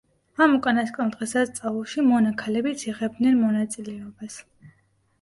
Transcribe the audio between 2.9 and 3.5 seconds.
იღებდნენ